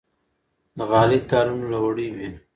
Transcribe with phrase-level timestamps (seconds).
[0.77, 2.29] د غالۍ تارونه له وړۍ وي.